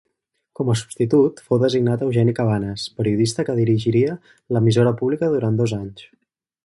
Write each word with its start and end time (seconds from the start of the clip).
Com 0.59 0.69
a 0.71 0.75
substitut 0.79 1.41
fou 1.49 1.59
designat 1.63 2.05
Eugeni 2.07 2.33
Cabanes, 2.39 2.85
periodista 3.01 3.45
que 3.51 3.57
dirigiria 3.61 4.17
l'emissora 4.57 4.95
pública 5.03 5.31
durant 5.37 5.61
dos 5.61 5.77
anys. 5.83 6.09